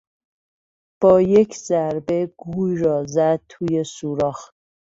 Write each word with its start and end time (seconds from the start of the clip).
با 1.01 1.21
یک 1.21 1.55
ضربه 1.55 2.31
گوی 2.37 2.77
را 2.83 3.05
زد 3.05 3.41
توی 3.49 3.83
سوراخ. 3.83 4.51